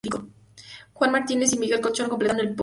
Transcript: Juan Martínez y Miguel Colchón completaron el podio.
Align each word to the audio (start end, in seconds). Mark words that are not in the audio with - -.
Juan 0.95 1.11
Martínez 1.11 1.53
y 1.53 1.59
Miguel 1.59 1.79
Colchón 1.79 2.09
completaron 2.09 2.39
el 2.41 2.55
podio. 2.55 2.59